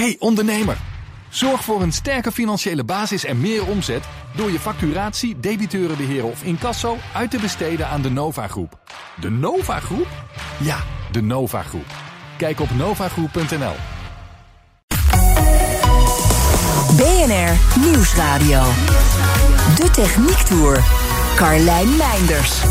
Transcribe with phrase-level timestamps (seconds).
[0.00, 0.76] Hey ondernemer,
[1.28, 4.04] zorg voor een sterke financiële basis en meer omzet
[4.36, 8.78] door je facturatie, debiteurenbeheer of incasso uit te besteden aan de Nova Groep.
[9.20, 10.06] De Nova Groep?
[10.60, 10.76] Ja,
[11.12, 11.86] de Nova Groep.
[12.36, 13.74] Kijk op novagroep.nl.
[16.96, 18.62] BNR Nieuwsradio.
[19.76, 20.84] De Techniek Tour.
[21.36, 22.62] Carlijn Meinders.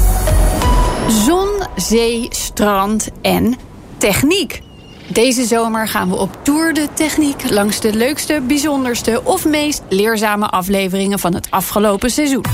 [1.25, 3.55] Zon, zee, strand en
[3.97, 4.61] techniek.
[5.07, 10.49] Deze zomer gaan we op Tour de Techniek langs de leukste, bijzonderste of meest leerzame
[10.49, 12.45] afleveringen van het afgelopen seizoen.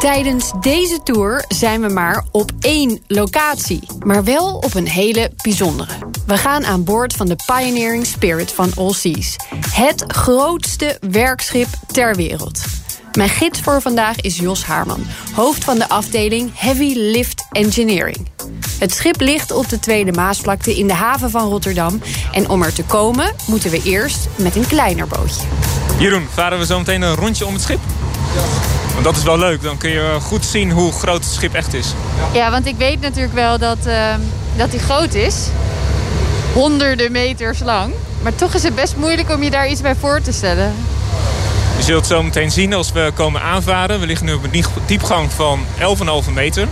[0.00, 5.92] Tijdens deze tour zijn we maar op één locatie, maar wel op een hele bijzondere.
[6.26, 9.36] We gaan aan boord van de Pioneering Spirit van All Seas,
[9.74, 12.81] het grootste werkschip ter wereld.
[13.16, 18.28] Mijn gids voor vandaag is Jos Haarman, hoofd van de afdeling Heavy Lift Engineering.
[18.78, 22.02] Het schip ligt op de Tweede Maasvlakte in de haven van Rotterdam.
[22.32, 25.46] En om er te komen moeten we eerst met een kleiner bootje.
[25.98, 27.80] Jeroen, varen we zo meteen een rondje om het schip?
[28.92, 31.74] Want dat is wel leuk, dan kun je goed zien hoe groot het schip echt
[31.74, 31.94] is.
[32.32, 34.14] Ja, want ik weet natuurlijk wel dat, uh,
[34.56, 35.46] dat hij groot is.
[36.52, 37.92] Honderden meters lang.
[38.22, 40.74] Maar toch is het best moeilijk om je daar iets bij voor te stellen.
[41.82, 44.00] Je zult zo meteen zien als we komen aanvaren.
[44.00, 45.64] We liggen nu op een diepgang van
[46.26, 46.68] 11,5 meter.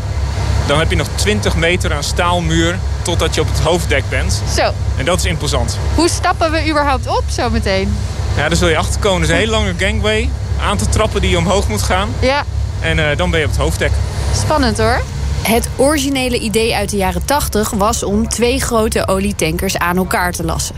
[0.66, 4.42] Dan heb je nog 20 meter aan staalmuur totdat je op het hoofddek bent.
[4.54, 4.72] Zo.
[4.96, 5.78] En dat is imposant.
[5.94, 7.96] Hoe stappen we überhaupt op zo meteen?
[8.36, 9.18] Ja, daar zul je achterkomen.
[9.18, 10.30] Er is een hele lange gangway.
[10.62, 12.08] Aantal trappen die je omhoog moet gaan.
[12.20, 12.44] Ja.
[12.80, 13.92] En uh, dan ben je op het hoofddek.
[14.34, 15.02] Spannend hoor.
[15.42, 20.44] Het originele idee uit de jaren 80 was om twee grote olietankers aan elkaar te
[20.44, 20.74] lassen.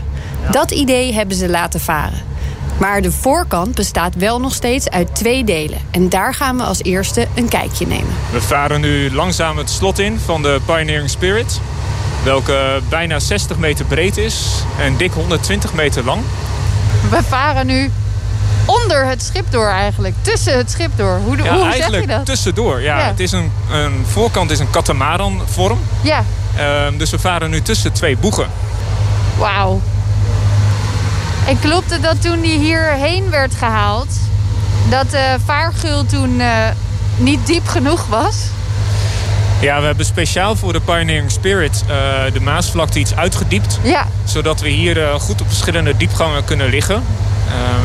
[0.51, 2.32] Dat idee hebben ze laten varen.
[2.83, 5.77] Maar de voorkant bestaat wel nog steeds uit twee delen.
[5.91, 8.13] En daar gaan we als eerste een kijkje nemen.
[8.31, 11.59] We varen nu langzaam het slot in van de Pioneering Spirit.
[12.23, 14.47] Welke bijna 60 meter breed is
[14.79, 16.21] en dik 120 meter lang.
[17.09, 17.91] We varen nu
[18.65, 20.15] onder het schip door eigenlijk.
[20.21, 21.19] Tussen het schip door.
[21.25, 22.25] Hoe, ja, hoe zeg je dat?
[22.25, 22.81] tussendoor.
[22.81, 23.05] Ja, Ja.
[23.05, 25.79] Het is een, een voorkant is een katamaran vorm.
[26.01, 26.23] Ja,
[26.55, 28.47] Ehm, dus we varen nu tussen twee boegen.
[29.37, 29.81] wauw.
[31.47, 34.07] En klopt het dat toen die hierheen werd gehaald...
[34.89, 36.47] dat de vaargeul toen eh,
[37.17, 38.35] niet diep genoeg was?
[39.61, 43.79] Ja, we hebben speciaal voor de Pioneering Spirit eh, de Maasvlakte iets uitgediept.
[43.81, 47.03] Ja, Zodat we hier eh, goed op verschillende diepgangen kunnen liggen.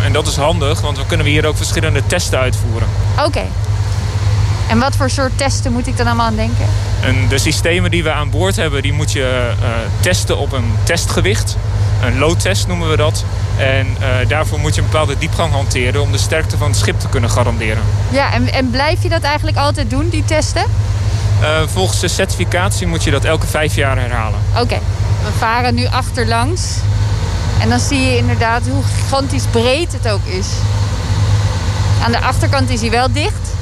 [0.05, 2.89] En dat is handig, want dan kunnen we hier ook verschillende testen uitvoeren.
[3.27, 3.43] oké.
[4.69, 6.65] En wat voor soort testen moet ik dan allemaal aan denken?
[7.01, 9.69] En de systemen die we aan boord hebben, die moet je eh,
[10.01, 11.57] testen op een testgewicht.
[12.03, 13.25] Een loadtest noemen we dat.
[13.59, 17.01] En eh, daarvoor moet je een bepaalde diepgang hanteren om de sterkte van het schip
[17.01, 17.83] te kunnen garanderen.
[18.11, 20.65] Ja, en, en blijf je dat eigenlijk altijd doen, die testen?
[21.41, 24.39] Eh, volgens de certificatie moet je dat elke vijf jaar herhalen.
[24.61, 24.79] Oké,
[25.25, 26.63] we varen nu achterlangs.
[27.61, 30.47] En dan zie je inderdaad hoe gigantisch breed het ook is.
[32.05, 33.57] Aan de achterkant is hij wel dicht.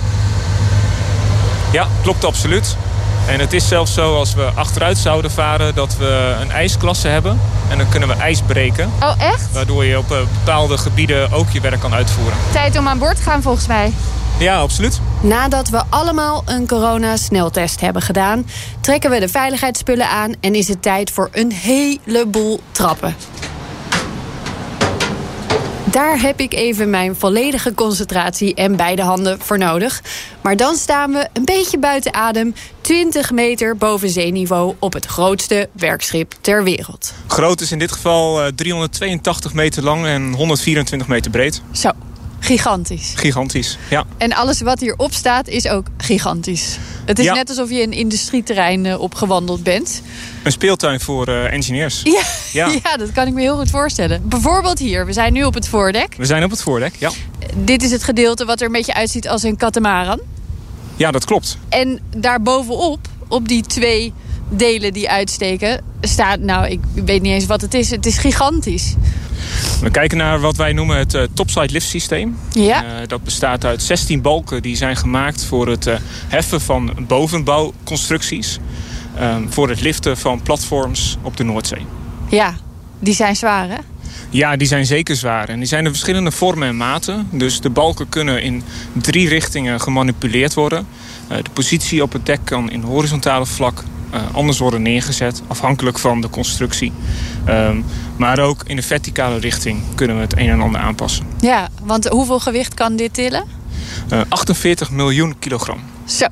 [1.72, 2.76] Ja, klopt absoluut.
[3.28, 7.40] En het is zelfs zo als we achteruit zouden varen dat we een ijsklasse hebben.
[7.68, 8.90] En dan kunnen we ijs breken.
[9.02, 9.52] Oh, echt?
[9.52, 12.36] Waardoor je op eh, bepaalde gebieden ook je werk kan uitvoeren.
[12.52, 13.92] Tijd om aan boord te gaan volgens mij.
[14.38, 15.00] Ja, absoluut.
[15.20, 18.46] Nadat we allemaal een corona-sneltest hebben gedaan...
[18.80, 23.16] trekken we de veiligheidsspullen aan en is het tijd voor een heleboel trappen.
[25.96, 30.02] Daar heb ik even mijn volledige concentratie en beide handen voor nodig.
[30.40, 32.54] Maar dan staan we een beetje buiten adem...
[32.80, 37.14] 20 meter boven zeeniveau op het grootste werkschip ter wereld.
[37.26, 41.62] Groot is in dit geval eh, 382 meter lang en 124 meter breed.
[41.72, 41.90] Zo,
[42.38, 43.12] gigantisch.
[43.16, 44.04] Gigantisch, ja.
[44.16, 46.78] En alles wat hierop staat is ook gigantisch.
[47.04, 47.34] Het is Ja.
[47.34, 50.02] net alsof je een industrieterrein eh, opgewandeld bent.
[50.42, 52.00] Een speeltuin voor eh, engineers.
[52.04, 52.70] Ja, Ja.
[52.82, 52.96] ja.
[52.96, 54.28] dat kan ik me heel goed voorstellen.
[54.28, 56.14] Bijvoorbeeld hier, we zijn nu op het voordek.
[56.16, 57.10] We zijn op het voordek, ja.
[57.54, 60.20] Dit is het gedeelte wat er een beetje uitziet als een katamaran.
[60.96, 61.58] Ja, dat klopt.
[61.68, 64.12] En daarbovenop, op die twee
[64.48, 67.90] delen die uitsteken, staat, nou, ik weet niet eens wat het is.
[67.90, 68.94] Het is gigantisch.
[69.82, 72.36] We kijken naar wat wij noemen het eh, topside lift systeem.
[72.50, 75.94] Ja, Eh, dat bestaat uit 16 balken die zijn gemaakt voor het eh,
[76.28, 78.58] heffen van bovenbouwconstructies.
[79.14, 81.86] eh, voor het liften van platforms op de Noordzee.
[82.28, 82.54] ja,
[82.98, 83.76] die zijn zwaar, hè?
[84.30, 85.48] Ja, die zijn zeker zwaar.
[85.48, 87.28] En die zijn in verschillende vormen en maten.
[87.30, 88.62] Dus de balken kunnen in
[88.92, 90.86] drie richtingen gemanipuleerd worden.
[91.28, 93.84] De positie op het dek kan in horizontale vlak
[94.32, 96.92] anders worden neergezet, afhankelijk van de constructie.
[97.44, 97.76] Ehm,
[98.16, 101.26] maar ook in de verticale richting kunnen we het een en ander aanpassen.
[101.40, 103.44] Ja, want hoeveel gewicht kan dit tillen?
[104.08, 105.80] Eh, 48 miljoen kilogram.
[106.04, 106.26] Zo.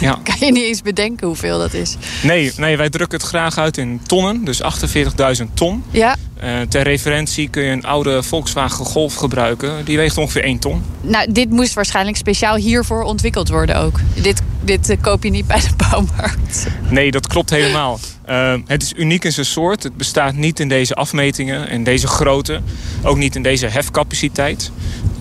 [0.00, 0.18] Ja.
[0.28, 1.96] Kan je niet eens bedenken hoeveel dat is?
[2.22, 5.84] Nee, nee, wij drukken het graag uit in tonnen, dus 48.000 ton.
[5.90, 6.16] Ja.
[6.44, 9.84] Uh, ter referentie kun je een oude Volkswagen Golf gebruiken.
[9.84, 10.82] Die weegt ongeveer 1 ton.
[11.00, 14.00] Nou, dit moest waarschijnlijk speciaal hiervoor ontwikkeld worden ook.
[14.14, 16.66] Dit, dit uh, koop je niet bij de bouwmarkt.
[16.88, 17.98] Nee, dat klopt helemaal.
[18.28, 19.82] Uh, het is uniek in zijn soort.
[19.82, 22.60] Het bestaat niet in deze afmetingen, in deze grootte.
[23.02, 24.70] Ook niet in deze hefcapaciteit.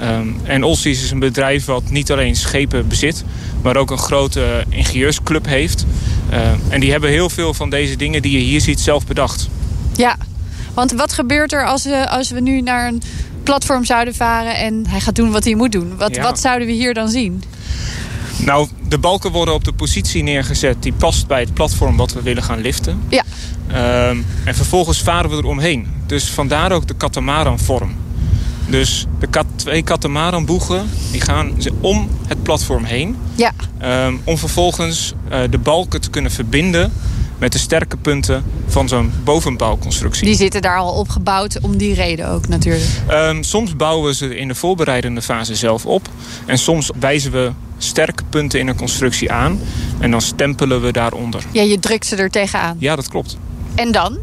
[0.01, 3.23] Um, en Olsies is een bedrijf wat niet alleen schepen bezit...
[3.61, 5.85] maar ook een grote ingenieursclub heeft.
[6.31, 6.39] Uh,
[6.69, 9.49] en die hebben heel veel van deze dingen die je hier ziet zelf bedacht.
[9.95, 10.17] Ja,
[10.73, 13.01] want wat gebeurt er als we, als we nu naar een
[13.43, 14.55] platform zouden varen...
[14.55, 15.97] en hij gaat doen wat hij moet doen?
[15.97, 16.21] Wat, Ja.
[16.21, 17.43] wat zouden we hier dan zien?
[18.37, 22.21] Nou, de balken worden op de positie neergezet die past bij het platform wat we
[22.21, 23.01] willen gaan liften.
[23.09, 23.23] Ja.
[23.67, 25.87] Ehm, en vervolgens varen we er omheen.
[26.05, 27.95] Dus vandaar ook de katamaranvorm.
[28.67, 33.15] Dus de kat, twee katamaranboegen die gaan ze om het platform heen.
[33.35, 33.51] Ja.
[33.77, 36.91] ehm, om vervolgens eh, de balken te kunnen verbinden
[37.37, 40.25] met de sterke punten van zo'n bovenbouwconstructie.
[40.25, 42.85] Die zitten daar al opgebouwd om die reden ook natuurlijk.
[43.07, 46.09] Ehm, soms bouwen we ze in de voorbereidende fase zelf op.
[46.45, 49.59] En soms wijzen we sterke punten in een constructie aan.
[49.99, 51.43] En dan stempelen we daaronder.
[51.51, 52.75] Ja, je drukt ze er tegenaan.
[52.79, 53.37] Ja, dat klopt.
[53.75, 54.17] En dan?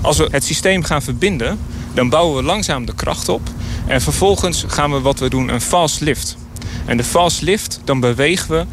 [0.00, 1.58] Als we het systeem gaan verbinden,
[1.94, 3.48] dan bouwen we langzaam de kracht op.
[3.86, 6.36] En vervolgens gaan we wat we doen, een fast lift.
[6.86, 8.64] En de fast lift, dan bewegen we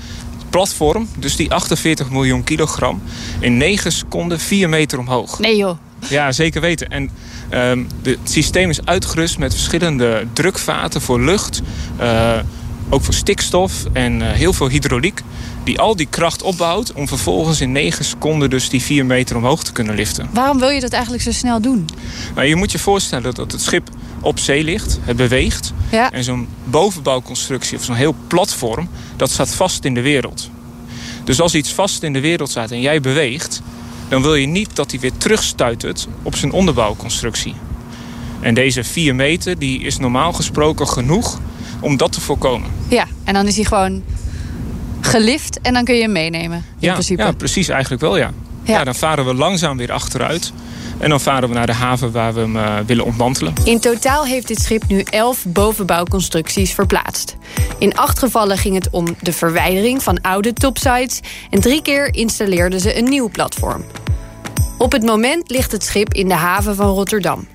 [0.58, 3.02] platform, dus die 48 miljoen kilogram,
[3.40, 5.40] in 9 seconden 4 meter omhoog.
[5.40, 5.78] Nee joh.
[6.10, 6.88] Ja, zeker weten.
[6.90, 7.10] En
[7.50, 11.62] ehm, het systeem is uitgerust met verschillende drukvaten voor lucht.
[11.98, 12.40] eh,
[12.90, 15.22] ook voor stikstof en eh, heel veel hydrauliek.
[15.64, 19.64] Die al die kracht opbouwt om vervolgens in 9 seconden dus die 4 meter omhoog
[19.64, 20.30] te kunnen liften.
[20.34, 21.86] Waarom wil je dat eigenlijk zo snel doen?
[22.36, 23.90] Nou, je moet je voorstellen dat het schip
[24.22, 25.00] op zee ligt.
[25.02, 25.74] Het beweegt.
[25.92, 26.12] Ja.
[26.12, 30.50] En zo'n bovenbouwconstructie of zo'n heel platform, dat staat vast in de wereld.
[31.24, 33.62] Dus als iets vast in de wereld staat en jij beweegt,
[34.10, 37.54] dan wil je niet dat hij weer terugstuitert op zijn onderbouwconstructie.
[38.40, 41.40] En deze 4 meter die is normaal gesproken genoeg
[41.80, 42.70] om dat te voorkomen.
[42.90, 44.04] Ja, en dan is hij gewoon
[45.02, 46.58] gelift en dan kun je hem meenemen.
[46.58, 47.22] In Ja, principe.
[47.22, 48.32] ja, precies eigenlijk wel ja.
[48.68, 48.84] Ja.
[48.84, 50.54] Dan varen we langzaam weer achteruit.
[50.98, 53.54] En dan varen we naar de haven waar we hem eh, willen ontmantelen.
[53.64, 57.38] In totaal heeft dit schip nu 11 bovenbouwconstructies verplaatst.
[57.78, 61.20] In acht gevallen ging het om de verwijdering van oude topsides
[61.50, 63.84] en drie keer installeerden ze een nieuw platform.
[64.78, 67.48] Op het moment ligt het schip in de haven van Rotterdam.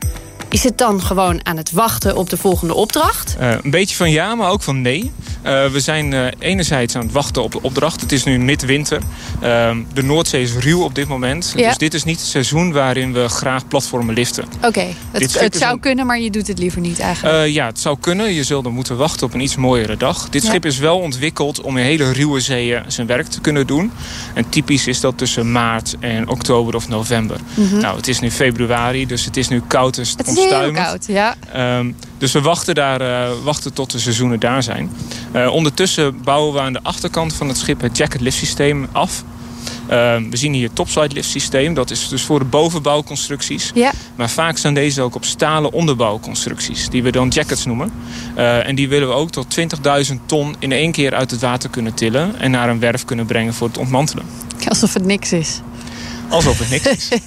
[0.52, 3.36] Is het dan gewoon aan het wachten op de volgende opdracht?
[3.38, 5.10] Eh, een beetje van ja, maar ook van nee.
[5.42, 8.00] Eh, we zijn eh, enerzijds aan het wachten op de opdracht.
[8.00, 9.00] Het is nu midwinter.
[9.40, 11.52] Ehm, de Noordzee is ruw op dit moment.
[11.56, 11.68] Ja.
[11.68, 14.44] Dus dit is niet het seizoen waarin we graag platformen liften.
[14.62, 17.48] Oké, het, zou een- kunnen, maar je doet het liever niet eigenlijk.
[17.52, 18.32] Ja, het zou kunnen.
[18.32, 20.28] Je zult dan moeten wachten op een iets mooiere dag.
[20.28, 20.48] Dit Ja.
[20.48, 23.92] schip is wel ontwikkeld om in hele ruwe zeeën zijn werk te kunnen doen.
[24.34, 27.36] En typisch is dat tussen maart en oktober of november.
[27.80, 30.00] Nou, het is nu februari, dus het is nu koud Mhm.
[30.16, 30.84] het is heel onstuimig.
[30.84, 31.34] koud, ja.
[31.52, 34.90] Ehm, dus we wachten, daar, eh, wachten tot de seizoenen daar zijn.
[35.32, 39.24] Eh, ondertussen bouwen we aan de achterkant van het schip het jacket lift systeem af.
[39.86, 41.74] Ehm, we zien hier het topside lift systeem.
[41.74, 43.70] Dat is dus voor de bovenbouwconstructies.
[43.74, 46.88] Ja, Maar vaak zijn deze ook op stalen onderbouwconstructies.
[46.88, 47.92] Die we dan jackets noemen.
[48.34, 51.70] Eh, en die willen we ook tot 20.000 ton in één keer uit het water
[51.70, 52.38] kunnen tillen.
[52.40, 54.24] En naar een werf kunnen brengen voor het ontmantelen.
[54.68, 55.60] alsof het niks is.
[56.28, 57.08] Alsof het niks is.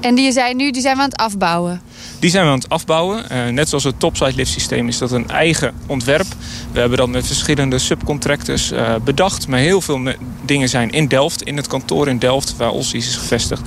[0.00, 1.80] En die zijn nu die zijn we aan het afbouwen.
[2.20, 3.30] Die zijn we aan het afbouwen.
[3.30, 6.26] Eh, net zoals het topside lift systeem is dat een eigen ontwerp.
[6.72, 9.48] We hebben dat met verschillende subcontractors eh, bedacht.
[9.48, 10.00] Maar heel veel
[10.44, 13.62] dingen zijn in Delft, in het kantoor in Delft, waar Olsies is gevestigd,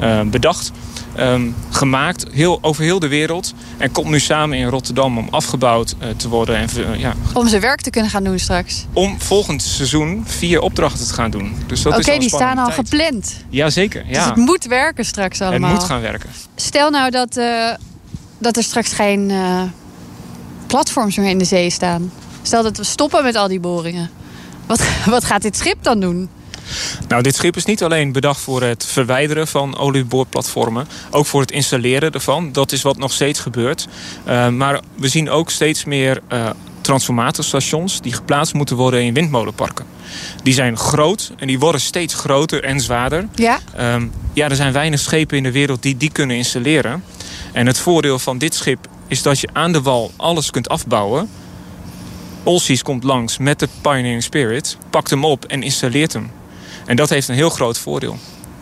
[0.00, 0.72] eh, bedacht.
[1.14, 3.54] Ehm, gemaakt heel, over heel de wereld.
[3.76, 6.56] En komt nu samen in Rotterdam om afgebouwd te worden.
[6.56, 8.86] En ja, Om zijn werk te kunnen gaan doen straks.
[8.92, 11.56] om volgend seizoen vier opdrachten te gaan doen.
[11.66, 13.34] Dus dat is Oké, die staan al gepland.
[13.48, 14.26] Jazeker, Dus ja.
[14.28, 15.70] het moet werken straks het allemaal.
[15.70, 16.30] moet gaan werken.
[16.56, 17.40] Stel nou dat,
[18.38, 19.62] dat er straks geen eh,
[20.66, 22.12] platforms meer in de zee staan.
[22.42, 24.10] Stel dat we stoppen met al die boringen.
[24.66, 26.28] Wat, wat gaat dit schip dan doen?
[27.08, 31.50] Nou, dit schip is niet alleen bedacht voor het verwijderen van olieboorplatformen, ook voor het
[31.50, 32.52] installeren ervan.
[32.52, 33.88] Dat is wat nog steeds gebeurt.
[34.28, 39.86] Uh, maar we zien ook steeds meer uh, transformatorstations die geplaatst moeten worden in windmolenparken.
[40.42, 43.28] Die zijn groot en die worden steeds groter en zwaarder.
[43.34, 43.58] Ja?
[43.94, 47.04] Um, ja, er zijn weinig schepen in de wereld die die kunnen installeren.
[47.58, 51.30] En het voordeel van dit schip is dat je aan de wal alles kunt afbouwen.
[52.42, 56.30] Olsies komt langs met de Pioneering Spirit, pakt hem op en installeert hem.
[56.86, 58.16] En dat heeft een heel groot voordeel.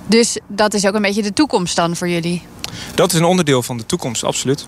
[0.07, 2.43] Dus dat is ook een beetje de toekomst dan voor jullie?
[2.95, 4.67] Dat is een onderdeel van de toekomst, absoluut.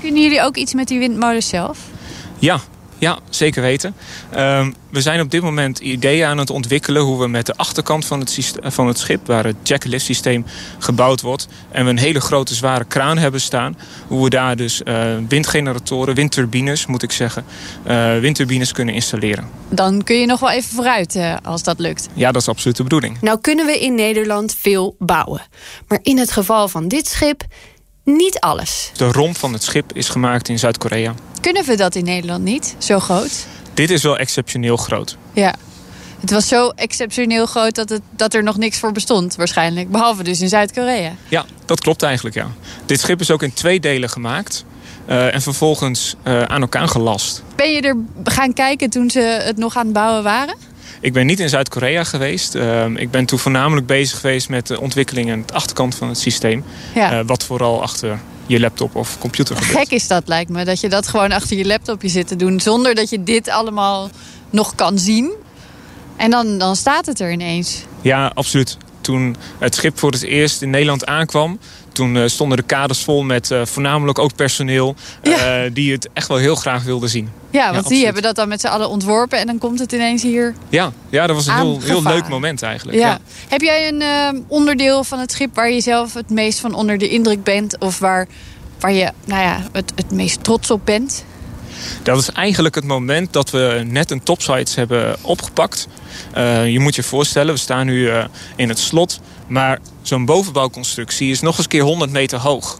[0.00, 1.78] Kunnen jullie ook iets met die windmolens zelf?
[2.38, 2.60] Ja,
[3.00, 3.94] Ja, zeker weten.
[4.30, 8.04] Ehm, we zijn op dit moment ideeën aan het ontwikkelen hoe we met de achterkant
[8.04, 10.44] van het, van het schip, waar het jacklift systeem
[10.78, 14.80] gebouwd wordt, en we een hele grote zware kraan hebben staan, hoe we daar dus
[14.84, 17.44] uh, windgeneratoren, windturbines moet ik zeggen,
[17.86, 19.48] uh, windturbines kunnen installeren.
[19.68, 22.08] Dan kun je nog wel even vooruit uh, als dat lukt.
[22.14, 23.20] Ja, dat is absoluut de bedoeling.
[23.20, 25.42] Nou kunnen we in Nederland veel bouwen.
[25.88, 27.44] Maar in het geval van dit schip
[28.16, 28.90] niet alles.
[28.96, 31.14] De romp van het schip is gemaakt in Zuid-Korea.
[31.40, 32.74] Kunnen we dat in Nederland niet?
[32.78, 33.46] Zo groot?
[33.74, 35.16] Dit is wel exceptioneel groot.
[35.32, 35.54] Ja.
[36.20, 39.90] Het was zo exceptioneel groot dat, het, dat er nog niks voor bestond, waarschijnlijk.
[39.90, 41.12] Behalve dus in Zuid-Korea.
[41.28, 42.46] Ja, dat klopt eigenlijk, ja.
[42.86, 44.64] Dit schip is ook in twee delen gemaakt.
[45.08, 47.42] Uh, en vervolgens uh, aan elkaar gelast.
[47.56, 50.54] Ben je er gaan kijken toen ze het nog aan het bouwen waren?
[51.00, 52.54] Ik ben niet in Zuid-Korea geweest.
[52.54, 56.18] Uh, ik ben toen voornamelijk bezig geweest met de ontwikkeling aan de achterkant van het
[56.18, 56.64] systeem.
[56.94, 57.24] Ja.
[57.24, 59.78] wat vooral achter je laptop of computer gebeurt.
[59.78, 60.64] Gek is dat, lijkt me.
[60.64, 62.60] Dat je dat gewoon achter je laptopje zit te doen...
[62.60, 64.10] zonder dat je dit allemaal
[64.50, 65.32] nog kan zien.
[66.16, 67.82] En dan, dan staat het er ineens.
[68.00, 68.76] Ja, absoluut.
[69.00, 71.58] Toen het schip voor het eerst in Nederland aankwam...
[71.92, 74.94] toen uh, stonden de kaders vol met uh, voornamelijk ook personeel...
[75.22, 75.64] Ja.
[75.64, 77.28] Uh, die het echt wel heel graag wilden zien.
[77.50, 79.38] Ja, want ja, die hebben dat dan met z'n allen ontworpen...
[79.38, 82.62] en dan komt het ineens hier Ja, ja dat was een heel, heel leuk moment
[82.62, 82.98] eigenlijk.
[82.98, 83.18] Ja.
[83.48, 85.54] Heb jij een onderdeel van het schip...
[85.54, 87.78] waar je zelf het meest van onder de indruk bent...
[87.78, 88.28] of waar,
[88.80, 91.24] waar je nou ja, het, het meest trots op bent?
[92.02, 95.88] Dat is eigenlijk het moment dat we net een topsites hebben opgepakt.
[96.36, 98.24] Uh, je moet je voorstellen, we staan nu uh,
[98.56, 99.20] in het slot.
[99.46, 102.78] Maar zo'n bovenbouwconstructie is nog eens keer 100 meter hoog.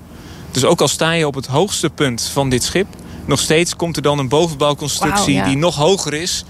[0.50, 2.87] Dus ook al sta je op het hoogste punt van dit schip...
[3.25, 5.49] nog steeds komt er dan een bovenbouwconstructie wow, ja.
[5.49, 6.45] die nog hoger is.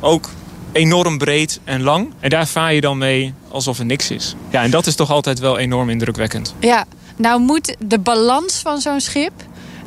[0.00, 0.30] Ook
[0.72, 2.12] enorm breed en lang.
[2.20, 4.34] En daar vaar je dan mee alsof er niks is.
[4.50, 6.54] Ja, en dat is toch altijd wel enorm indrukwekkend.
[6.58, 6.84] Ja,
[7.16, 9.32] nou moet de balans van zo'n schip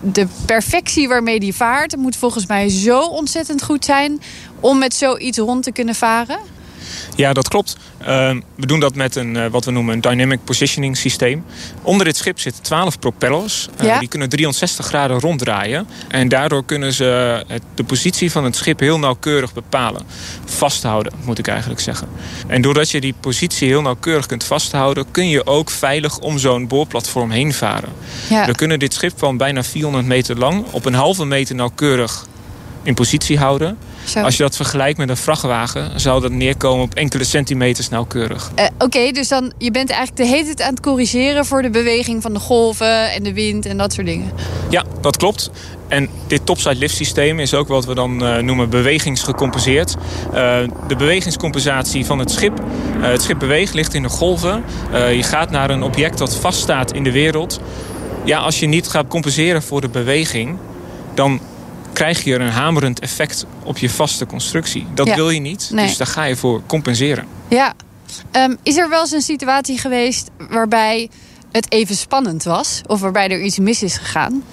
[0.01, 4.21] de perfectie waarmee die vaart moet volgens mij zo ontzettend goed zijn
[4.59, 6.39] om met zoiets rond te kunnen varen.
[7.15, 7.77] Ja, dat klopt.
[8.01, 8.07] Uh,
[8.55, 11.45] we doen dat met een, uh, wat we noemen een dynamic positioning systeem.
[11.81, 13.69] Onder dit schip zitten 12 propellers.
[13.79, 13.99] Uh, ja?
[13.99, 15.87] Die kunnen 360 graden ronddraaien.
[16.07, 20.01] En daardoor kunnen ze het, de positie van het schip heel nauwkeurig bepalen.
[20.45, 22.07] Vasthouden, moet ik eigenlijk zeggen.
[22.47, 25.05] En doordat je die positie heel nauwkeurig kunt vasthouden...
[25.11, 27.89] kun je ook veilig om zo'n boorplatform heen varen.
[28.29, 28.45] Ja.
[28.45, 30.65] We kunnen dit schip van bijna 400 meter lang...
[30.71, 32.27] op een halve meter nauwkeurig
[32.83, 33.77] in positie houden.
[34.09, 34.19] Zo.
[34.19, 38.51] Als je dat vergelijkt met een vrachtwagen, zou dat neerkomen op enkele centimeters nauwkeurig.
[38.55, 41.61] Uh, Oké, okay, dus dan je bent eigenlijk de hele tijd aan het corrigeren voor
[41.61, 44.31] de beweging van de golven en de wind en dat soort dingen.
[44.69, 45.51] Ja, dat klopt.
[45.87, 49.95] En dit topside lift systeem is ook wat we dan uh, noemen bewegingsgecompenseerd.
[50.27, 50.33] Uh,
[50.87, 52.59] de bewegingscompensatie van het schip.
[52.59, 54.63] Uh, het schip beweegt, ligt in de golven.
[54.91, 57.59] je gaat naar een object dat vaststaat in de wereld.
[58.23, 60.57] Ja, als je niet gaat compenseren voor de beweging...
[61.13, 61.39] dan
[61.99, 64.85] krijg je een hamerend effect op je vaste constructie.
[64.93, 65.15] Dat ja.
[65.15, 65.85] wil je niet, nee.
[65.85, 67.25] dus daar ga je voor compenseren.
[67.49, 67.73] Ja.
[68.31, 71.09] Um, is er wel eens een situatie geweest waarbij
[71.51, 72.81] het even spannend was?
[72.87, 74.43] Of waarbij er iets mis is gegaan?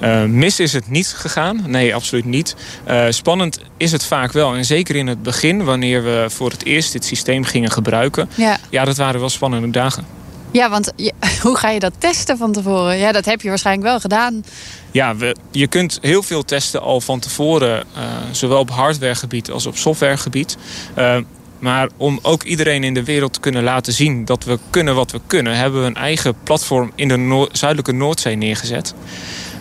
[0.00, 1.62] Uh, mis is het niet gegaan.
[1.66, 2.56] Nee, absoluut niet.
[2.88, 4.54] Uh, spannend is het vaak wel.
[4.54, 8.28] En zeker in het begin, wanneer we voor het eerst dit systeem gingen gebruiken.
[8.34, 10.06] Ja, ja dat waren wel spannende dagen.
[10.50, 11.12] Ja, want je,
[11.42, 12.98] hoe ga je dat testen van tevoren?
[12.98, 14.44] Ja, dat heb je waarschijnlijk wel gedaan.
[14.90, 17.84] Ja, we, je kunt heel veel testen al van tevoren.
[17.96, 18.02] Uh,
[18.32, 20.56] zowel op hardwaregebied als op softwaregebied.
[20.98, 21.16] Uh,
[21.58, 25.10] maar om ook iedereen in de wereld te kunnen laten zien dat we kunnen wat
[25.10, 25.56] we kunnen...
[25.56, 28.94] hebben we een eigen platform in de zuidelijke Noordzee neergezet.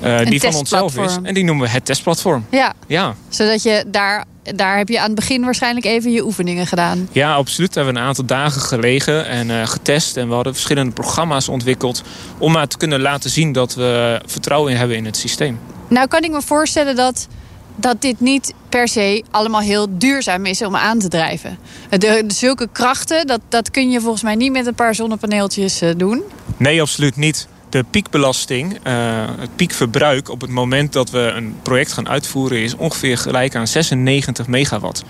[0.04, 1.18] Uh, die van onszelf is.
[1.24, 2.46] En die noemen we het testplatform.
[2.50, 3.16] Ja, ja.
[3.30, 4.26] zodat je daar
[4.56, 7.10] daar heb je aan het begin waarschijnlijk even je oefeningen gedaan.
[7.12, 7.74] Ja, absoluut.
[7.74, 10.18] Daar hebben we een aantal dagen gelegen en uh, getest.
[10.18, 12.04] En we hadden verschillende programma's ontwikkeld...
[12.38, 15.60] om maar te kunnen laten zien dat we vertrouwen in hebben in het systeem.
[15.88, 17.28] Nou kan ik me voorstellen dat,
[17.76, 21.58] dat dit niet per se allemaal heel duurzaam is om aan te drijven.
[21.90, 25.82] De, de, zulke krachten, dat, dat kun je volgens mij niet met een paar zonnepaneeltjes
[25.82, 26.24] uh, doen.
[26.58, 31.94] Nee, absoluut niet de piekbelasting, uh, het piekverbruik op het moment dat we een project
[31.94, 32.58] gaan uitvoeren...
[32.58, 35.04] is ongeveer gelijk aan 96 megawatt.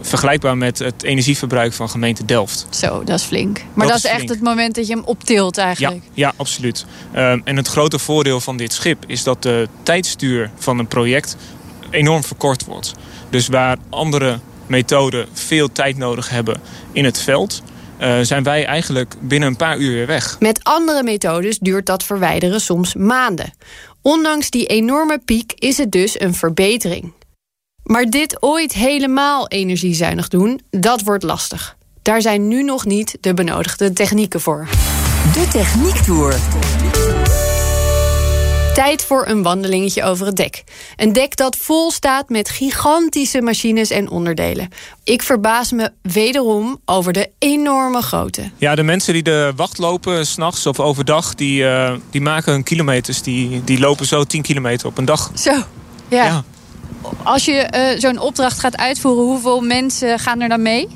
[0.00, 2.66] Vergelijkbaar met het energieverbruik van gemeente Delft.
[2.70, 3.60] Zo, dat is flink.
[3.74, 6.02] Maar dat, dat is, echt het moment dat je hem optilt eigenlijk.
[6.04, 6.86] Ja, ja absoluut.
[7.14, 11.36] Uh, en het grote voordeel van dit schip is dat de tijdstuur van een project
[11.90, 12.92] enorm verkort wordt.
[13.30, 16.60] Dus waar andere methoden veel tijd nodig hebben
[16.92, 17.62] in het veld
[18.02, 20.36] uh, zijn wij eigenlijk binnen een paar uur weer weg.
[20.40, 23.52] Met andere methodes duurt dat verwijderen soms maanden.
[24.02, 27.12] Ondanks die enorme piek is het dus een verbetering.
[27.82, 31.76] Maar dit ooit helemaal energiezuinig doen, dat wordt lastig.
[32.02, 34.68] Daar zijn nu nog niet de benodigde technieken voor.
[35.32, 36.34] De Techniek Tour.
[38.74, 40.64] Tijd voor een wandelingetje over het dek.
[40.96, 44.68] Een dek dat vol staat met gigantische machines en onderdelen.
[45.04, 48.50] Ik verbaas me wederom over de enorme grootte.
[48.56, 51.34] Ja, de mensen die de wacht lopen s'nachts of overdag...
[51.34, 53.22] Die, uh, die maken hun kilometers.
[53.22, 55.30] Die, die lopen zo 10 kilometer op een dag.
[55.34, 55.50] Zo,
[56.08, 56.24] ja.
[56.24, 56.44] Ja.
[57.22, 60.88] Als je uh, zo'n opdracht gaat uitvoeren, hoeveel mensen gaan er dan mee?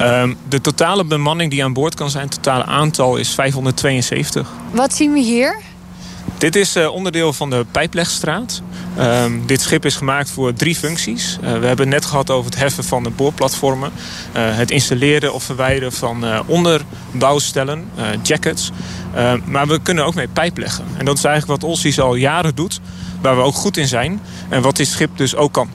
[0.00, 4.50] Um, de totale bemanning die aan boord kan zijn, het totale aantal is 572.
[4.70, 5.70] Wat zien we hier?
[6.38, 8.62] Dit is uh, onderdeel van de Pijplegstraat.
[8.98, 11.38] Um, dit schip is gemaakt voor drie functies.
[11.42, 13.90] Uh, we hebben het net gehad over het heffen van de boorplatformen.
[14.36, 17.90] Uh, het installeren of verwijderen van onderbouwstellen,
[18.22, 18.70] jackets.
[19.44, 20.84] maar we kunnen ook mee pijp leggen.
[20.96, 22.80] En dat is eigenlijk wat Olsies al jaren doet.
[23.20, 24.20] Waar we ook goed in zijn.
[24.48, 25.70] En wat dit schip dus ook kan.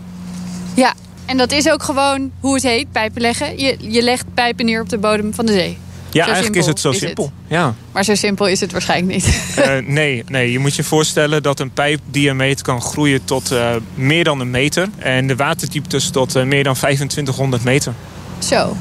[0.73, 0.93] Ja,
[1.25, 3.59] en dat is ook gewoon hoe het heet, pijpen leggen.
[3.59, 5.77] Je, je legt pijpen neer op de bodem van de zee.
[6.17, 7.23] Ja, zo eigenlijk is het zo simpel.
[7.23, 7.33] Het.
[7.57, 7.73] Ja.
[7.91, 9.55] Maar zo simpel is het waarschijnlijk niet.
[9.59, 14.23] Uh, nee, nee, je moet je voorstellen dat een pijpdiameter kan groeien tot uh, meer
[14.23, 14.87] dan een meter.
[14.97, 17.93] En de waterdieptes tot uh, meer dan 2500 meter.
[18.39, 18.77] Zo.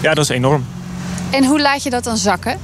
[0.00, 0.64] Ja, dat is enorm.
[1.30, 2.58] En hoe laat je dat dan zakken?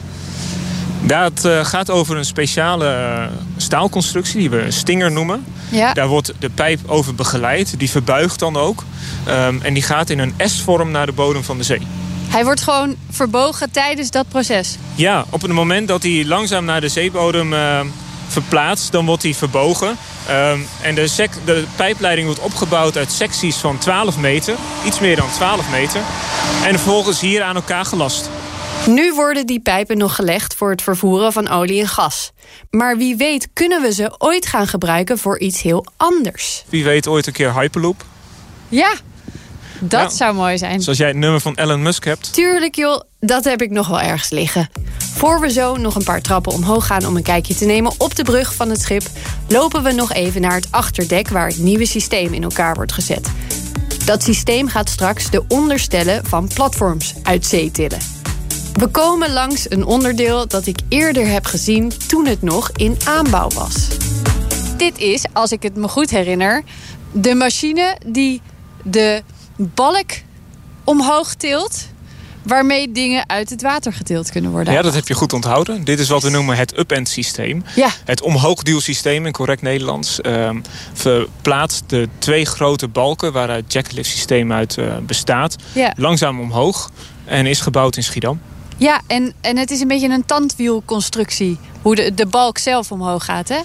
[1.05, 5.45] Dat gaat over een speciale staalconstructie die we stinger noemen.
[5.69, 5.93] Ja.
[5.93, 7.79] Daar wordt de pijp over begeleid.
[7.79, 8.85] Die verbuigt dan ook.
[9.29, 11.81] Um, en die gaat in een S-vorm naar de bodem van de zee.
[12.33, 14.77] Hij wordt gewoon verbogen tijdens dat proces?
[14.95, 17.81] Ja, op het moment dat hij langzaam naar de zeebodem uh,
[18.29, 19.97] verplaatst, dan wordt hij verbogen.
[20.29, 24.55] Uh, en de, de, pijpleiding wordt opgebouwd uit secties van 12 meter,
[24.87, 26.01] iets meer dan 12 meter.
[26.65, 28.31] En vervolgens hier aan elkaar gelast.
[28.87, 32.33] Nu worden die pijpen nog gelegd voor het vervoeren van olie en gas.
[32.71, 36.65] Maar wie weet kunnen we ze ooit gaan gebruiken voor iets heel anders.
[36.69, 38.05] Wie weet ooit een keer Hyperloop.
[38.69, 38.93] Ja,
[39.89, 40.83] dat zou mooi zijn.
[40.83, 42.33] Zoals jij het nummer van Elon Musk hebt.
[42.33, 44.69] Tuurlijk joh, dat heb ik nog wel ergens liggen.
[45.15, 48.15] Voor we zo nog een paar trappen omhoog gaan om een kijkje te nemen op
[48.15, 49.03] de brug van het schip...
[49.49, 53.31] lopen we nog even naar het achterdek waar het nieuwe systeem in elkaar wordt gezet.
[54.05, 57.99] Dat systeem gaat straks de onderstellen van platforms uit zee tillen.
[58.73, 63.49] We komen langs een onderdeel dat ik eerder heb gezien toen het nog in aanbouw
[63.49, 63.89] was.
[64.77, 66.63] Dit is, als ik het me goed herinner,
[67.13, 68.41] de machine die
[68.83, 69.23] de
[69.75, 70.11] balk
[70.85, 71.91] omhoog tilt
[72.43, 74.73] waarmee dingen uit het water getild kunnen worden.
[74.73, 75.85] Ja, dat heb je goed onthouden.
[75.85, 77.65] Dit is wat we noemen het up-end systeem.
[77.75, 77.89] Ja.
[78.05, 80.51] Het omhoogduwsysteem in correct Nederlands uh,
[80.93, 85.93] verplaatst de twee grote balken waaruit het jacklift systeem uit uh, bestaat, ja.
[85.97, 86.91] langzaam omhoog
[87.25, 88.41] en is gebouwd in Schiedam.
[88.77, 91.59] Ja, en, en het is een beetje een tandwielconstructie.
[91.83, 93.61] Hoe de, de balk zelf omhoog gaat, hè?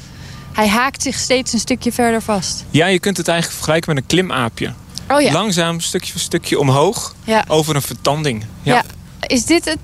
[0.53, 2.65] Hij haakt zich steeds een stukje verder vast.
[2.69, 4.73] Ja, je kunt het eigenlijk vergelijken met een klimaapje.
[5.09, 5.31] Oh ja.
[5.31, 7.15] Langzaam, stukje voor stukje omhoog.
[7.23, 7.45] Ja.
[7.47, 8.45] Over een vertanding.
[8.61, 8.73] Ja.
[8.73, 8.83] ja.
[9.27, 9.77] Is dit het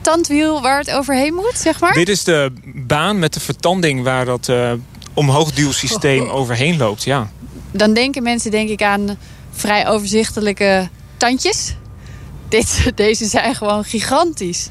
[0.00, 1.92] tandwiel waar het overheen moet, zeg maar?
[1.92, 4.72] Dit is de baan met de vertanding waar dat uh,
[5.14, 6.34] omhoogduwsysteem oh.
[6.38, 7.30] overheen loopt, ja.
[7.70, 9.18] Dan denken mensen denk ik aan
[9.50, 11.74] vrij overzichtelijke tandjes.
[12.48, 14.68] Dit, deze zijn gewoon gigantisch.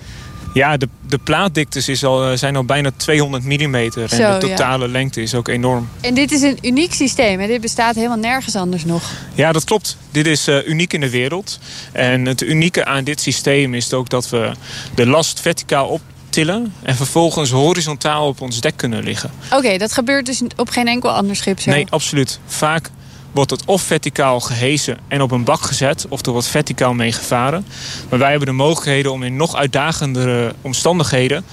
[0.56, 3.76] Ja, de, de plaatdiktes is al, zijn al bijna 200 mm.
[3.76, 4.92] En Zo, de totale ja.
[4.92, 5.90] lengte is ook enorm.
[6.02, 7.40] En dit is een uniek systeem.
[7.40, 7.48] Hè?
[7.48, 9.12] Dit bestaat helemaal nergens anders nog.
[9.34, 9.98] Ja, dat klopt.
[10.12, 11.60] Dit is uh, uniek in de wereld.
[11.92, 14.52] En het unieke aan dit systeem is ook dat we
[14.96, 19.32] de last verticaal op tillen en vervolgens horizontaal op ons dek kunnen liggen.
[19.46, 21.70] Oké, okay, dat gebeurt dus op geen enkel ander schip zo?
[21.72, 22.40] Nee, absoluut.
[22.46, 22.90] Vaak
[23.36, 26.06] wordt het of verticaal gehesen en op een bak gezet...
[26.10, 27.66] of er wordt verticaal mee gevaren.
[28.10, 31.46] Maar wij hebben de mogelijkheden om in nog uitdagendere omstandigheden...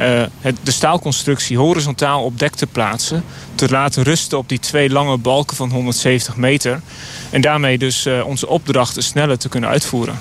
[0.00, 3.24] Uh, het, de staalconstructie horizontaal op dek te plaatsen.
[3.54, 6.80] Te laten rusten op die twee lange balken van 170 meter.
[7.30, 10.18] En daarmee dus uh, onze opdrachten sneller te kunnen uitvoeren.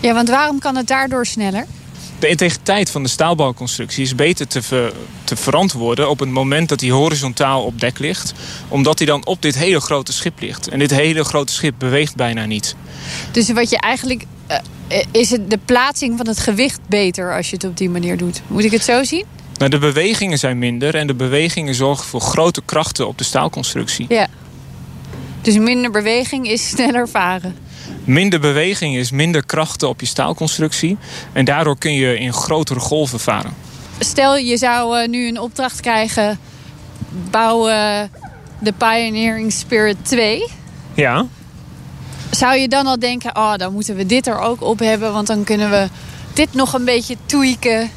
[0.00, 1.66] Ja, want waarom kan het daardoor sneller?
[2.24, 4.92] De integriteit van de staalbalconstructie is beter te, ver,
[5.24, 8.32] te verantwoorden op het moment dat hij horizontaal op dek ligt.
[8.68, 10.68] Omdat hij dan op dit hele grote schip ligt.
[10.68, 12.76] En dit hele grote schip beweegt bijna niet.
[13.30, 14.24] Dus wat je eigenlijk.
[14.50, 18.16] Uh, is het de plaatsing van het gewicht beter als je het op die manier
[18.16, 18.42] doet?
[18.46, 19.24] Moet ik het zo zien?
[19.56, 24.06] Nou, de bewegingen zijn minder en de bewegingen zorgen voor grote krachten op de staalconstructie.
[24.08, 24.26] Ja.
[25.42, 27.56] Dus minder beweging is sneller varen.
[28.04, 30.98] Minder beweging is minder krachten op je staalconstructie.
[31.32, 33.54] En daardoor kun je in grotere golven varen.
[33.98, 36.38] Stel je zou uh, nu een opdracht krijgen.
[37.30, 38.00] Bouw uh,
[38.58, 40.46] de Pioneering Spirit 2.
[40.94, 41.26] Ja.
[42.30, 45.12] Zou je dan al denken, oh, dan moeten we dit er ook op hebben.
[45.12, 45.88] Want dan kunnen we
[46.32, 47.90] dit nog een beetje tweaken.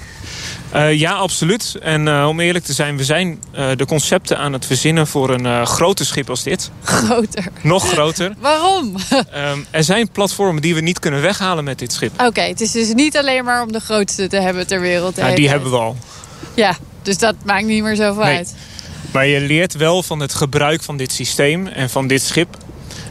[0.76, 1.76] Uh, ja, absoluut.
[1.82, 5.30] En uh, om eerlijk te zijn, we zijn uh, de concepten aan het verzinnen voor
[5.30, 6.72] een groter schip als dit.
[6.84, 7.46] Groter?
[7.62, 8.34] Nog groter.
[8.40, 8.96] Waarom?
[9.36, 12.12] um, er zijn platformen die we niet kunnen weghalen met dit schip.
[12.14, 15.16] Oké, okay, het is dus niet alleen maar om de grootste te hebben ter wereld.
[15.16, 15.98] Ja, die hebben we al.
[16.54, 18.36] Ja, dus dat maakt niet meer zoveel nee.
[18.36, 18.56] uit.
[19.12, 22.58] Maar je leert wel van het gebruik van dit systeem en van dit schip.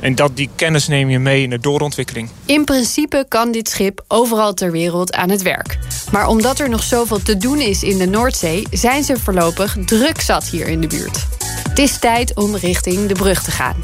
[0.07, 2.29] En dat die kennis neem je mee in de doorontwikkeling.
[2.45, 5.79] In principe kan dit schip overal ter wereld aan het werk.
[6.12, 8.66] Maar omdat er nog zoveel te doen is in de Noordzee...
[8.71, 11.27] zijn ze voorlopig druk zat hier in de buurt.
[11.69, 13.77] Het is tijd om richting de brug te gaan.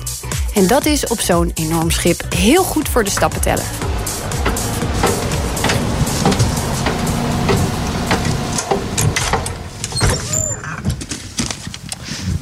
[0.54, 3.64] En dat is op zo'n enorm schip heel goed voor de stappen tellen.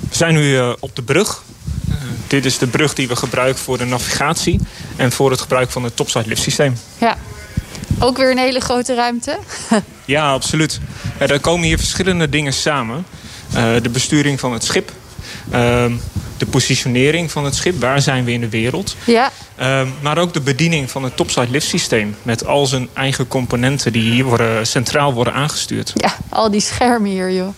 [0.08, 1.42] We zijn nu uh, op de brug.
[2.30, 4.60] Dit is de brug die we gebruiken voor de navigatie...
[4.96, 6.76] en voor het gebruik van het topside lift systeem.
[6.98, 7.16] Ja,
[7.98, 9.38] ook weer een hele grote ruimte.
[10.04, 10.80] ja, absoluut.
[11.18, 13.06] Ja, er komen hier verschillende dingen samen.
[13.54, 14.92] Uh, de besturing van het schip...
[15.50, 15.92] Ehm,
[16.36, 17.80] de positionering van het schip.
[17.80, 18.96] Waar zijn we in de wereld?
[19.04, 19.30] Ja.
[19.60, 22.16] Uh, maar ook de bediening van het topside lift systeem.
[22.22, 25.92] Met al zijn eigen componenten die hier worden, centraal worden aangestuurd.
[25.94, 27.54] Ja, al die schermen hier, joh.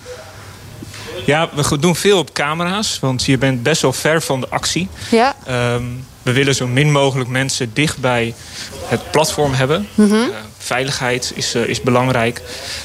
[1.24, 2.98] Ja, we doen veel op camera's.
[3.00, 4.88] Want je bent best wel ver van de actie.
[5.10, 5.36] Ja.
[5.74, 8.34] Um, we willen zo min mogelijk mensen dicht bij
[8.86, 9.88] het platform hebben.
[9.94, 10.28] Mm -hmm.
[10.28, 12.42] uh, veiligheid is, uh, is belangrijk.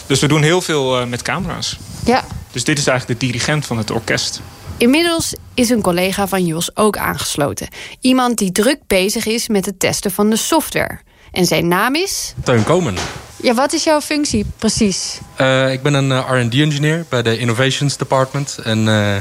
[0.08, 1.78] Dus we doen heel veel uh, met camera's.
[2.06, 2.26] Ja.
[2.52, 4.42] Dus dit is eigenlijk de dirigent van het orkest.
[4.78, 7.68] Inmiddels is een collega van Jos ook aangesloten.
[8.02, 11.00] Iemand die druk bezig is met het testen van de software.
[11.32, 12.34] En zijn naam is...
[12.44, 12.96] Teun Komen.
[13.42, 15.20] Ja, wat is jouw functie precies?
[15.42, 18.58] Uh, ik ben een uh, R&D-engineer bij de Innovations Department.
[18.64, 19.16] En uh,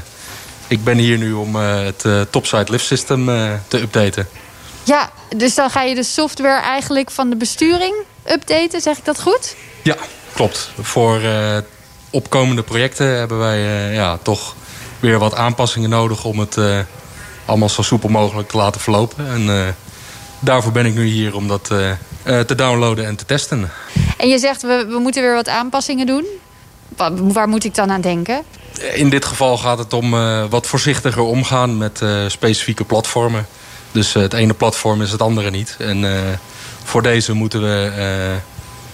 [0.67, 3.25] ik ben hier nu om het topside lift system
[3.69, 4.29] te updaten.
[4.83, 7.95] Ja, dus dan ga je de software eigenlijk van de besturing
[8.31, 9.57] updaten, zeg ik dat goed?
[9.83, 9.97] Ja,
[10.35, 10.71] klopt.
[10.81, 11.21] Voor
[12.11, 13.61] opkomende projecten hebben wij
[13.93, 14.55] ja, toch
[15.01, 16.59] weer wat aanpassingen nodig om het
[17.45, 19.29] allemaal zo soepel mogelijk te laten verlopen.
[19.29, 19.75] En
[20.39, 23.71] daarvoor ben ik nu hier om dat uh, te downloaden en te testen.
[24.17, 26.25] En je zegt we, we moeten weer wat aanpassingen doen.
[26.97, 28.43] Waar, waar moet ik dan aan denken?
[28.95, 30.11] In dit geval gaat het om
[30.49, 33.47] wat voorzichtiger omgaan met specifieke platformen.
[33.93, 35.77] Dus het ene platform is het andere niet.
[35.79, 36.05] En
[36.85, 38.39] voor deze moeten we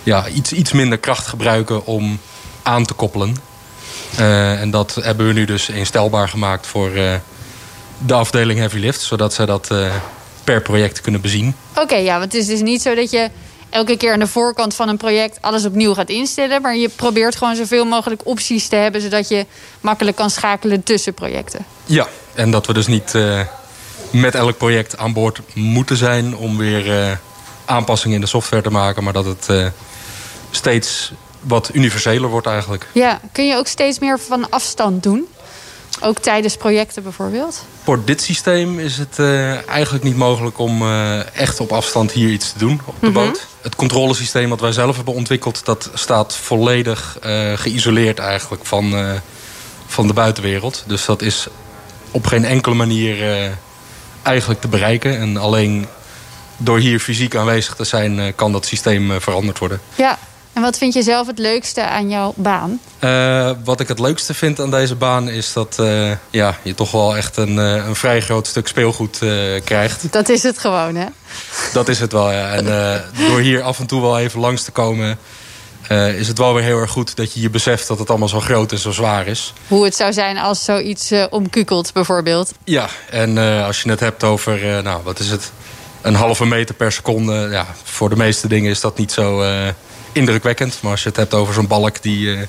[0.02, 2.20] ja, iets, iets minder kracht gebruiken om
[2.62, 3.37] aan te koppelen.
[4.18, 6.90] Uh, en dat hebben we nu dus instelbaar gemaakt voor
[7.98, 9.00] de afdeling Heavy Lift.
[9.00, 9.70] Zodat zij dat
[10.44, 11.55] per project kunnen bezien.
[11.70, 13.31] Oké, okay, ja, want het is dus niet zo dat je
[13.70, 16.62] elke keer aan de voorkant van een project alles opnieuw gaat instellen.
[16.62, 19.00] Maar je probeert gewoon zoveel mogelijk opties te hebben.
[19.00, 19.46] Zodat je
[19.81, 21.66] makkelijk kan schakelen tussen projecten.
[21.85, 23.14] Ja, en dat we dus niet
[24.11, 27.18] met elk project aan boord moeten zijn om weer
[27.64, 29.05] aanpassingen in de software te maken.
[29.05, 29.72] Maar dat het
[30.50, 32.87] steeds wat universeler wordt eigenlijk.
[32.92, 35.26] Ja, kun je ook steeds meer van afstand doen?
[36.02, 37.64] Ook tijdens projecten bijvoorbeeld?
[37.82, 42.28] Voor dit systeem is het uh, eigenlijk niet mogelijk om uh, echt op afstand hier
[42.28, 43.26] iets te doen op de mm -hmm.
[43.26, 43.46] boot.
[43.60, 45.64] Het controlesysteem wat wij zelf hebben ontwikkeld...
[45.64, 48.94] dat staat volledig uh, geïsoleerd eigenlijk van,
[49.86, 50.84] van de buitenwereld.
[50.86, 51.46] Dus dat is
[52.10, 53.16] op geen enkele manier
[54.22, 55.18] eigenlijk te bereiken.
[55.18, 55.86] En alleen
[56.56, 58.34] door hier fysiek aanwezig te zijn...
[58.34, 59.80] kan dat systeem veranderd worden.
[59.94, 60.18] Ja,
[60.52, 62.80] en wat vind je zelf het leukste aan jouw baan?
[63.00, 66.90] Uh, wat ik het leukste vind aan deze baan is dat uh, ja, je toch
[66.90, 69.18] wel echt een, uh, een vrij groot stuk speelgoed
[69.64, 70.12] krijgt.
[70.12, 71.06] Dat is het gewoon, hè?
[71.72, 72.52] Dat is het wel, ja.
[72.52, 72.64] En
[73.28, 75.18] door hier af en toe wel even langs te komen...
[76.16, 78.40] is het wel weer heel erg goed dat je je beseft dat het allemaal zo
[78.40, 79.52] groot en zo zwaar is.
[79.68, 82.52] Hoe het zou zijn als zoiets omkukelt, bijvoorbeeld.
[82.64, 85.52] Ja, en als je het hebt over, nou, wat is het...
[86.02, 87.48] Een halve meter per seconde.
[87.50, 89.44] Ja, voor de meeste dingen is dat niet zo
[90.12, 90.79] indrukwekkend.
[90.83, 92.40] Maar als je het hebt over zo'n balk die uh,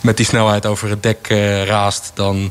[0.00, 2.10] met die snelheid over het dek uh, raast...
[2.14, 2.50] dan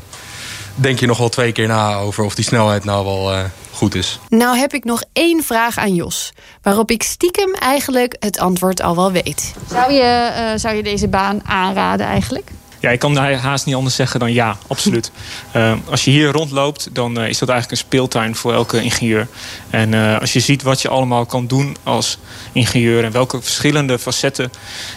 [0.74, 3.94] denk je nog wel twee keer na over of die snelheid nou wel uh, goed
[3.94, 4.18] is.
[4.28, 6.32] Nou heb ik nog één vraag aan Jos.
[6.62, 9.52] Waarop ik stiekem eigenlijk het antwoord al wel weet.
[9.70, 12.50] Zou je, zou je deze baan aanraden eigenlijk?
[12.84, 15.10] Ja, ik kan haast niet anders zeggen dan ja, absoluut.
[15.56, 19.28] Uh, als je hier rondloopt, dan uh, is dat eigenlijk een speeltuin voor elke ingenieur.
[19.70, 22.18] En uh, als je ziet wat je allemaal kan doen als
[22.52, 23.04] ingenieur...
[23.04, 24.50] en welke verschillende facetten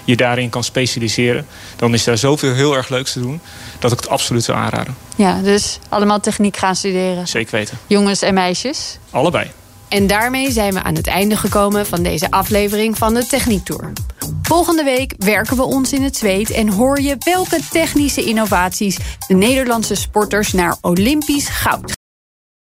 [0.03, 1.45] je daarin kan specialiseren...
[1.75, 3.41] dan is daar zoveel heel erg leuks te doen
[3.79, 4.95] dat ik het absoluut zou aanraden.
[5.15, 7.27] Ja, dus allemaal techniek gaan studeren.
[7.27, 7.77] Zeker weten.
[7.87, 8.97] Jongens en meisjes?
[9.09, 9.51] Allebei.
[9.89, 13.91] En daarmee zijn we aan het einde gekomen van deze aflevering van de Techniek Tour.
[14.41, 18.97] Volgende week werken we ons in het zweet en hoor je welke technische innovaties
[19.27, 21.95] de Nederlandse sporters naar Olympisch goud.